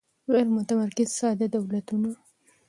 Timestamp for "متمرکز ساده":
0.57-1.45